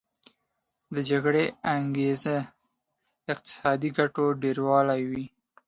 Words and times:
د 0.95 0.97
جګړې 1.09 1.45
انګیزه 1.75 2.37
د 2.47 2.49
اقتصادي 3.33 3.89
ګټو 3.99 4.25
ډیرول 4.43 4.87
وي 5.09 5.25